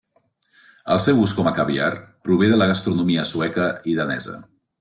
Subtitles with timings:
[0.95, 1.91] El seu ús com a caviar
[2.29, 4.43] prové de la gastronomia sueca i danesa.